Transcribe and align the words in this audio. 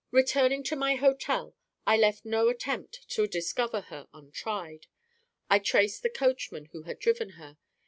Returning 0.09 0.63
to 0.63 0.75
my 0.75 0.95
hotel, 0.95 1.53
I 1.85 1.95
left 1.95 2.25
no 2.25 2.47
attempt 2.49 3.07
to 3.09 3.27
discover 3.27 3.81
her 3.81 4.07
untried. 4.15 4.87
I 5.47 5.59
traced 5.59 6.01
the 6.01 6.09
coachman 6.09 6.69
who 6.71 6.81
had 6.85 6.97
driven 6.97 7.33
her. 7.37 7.59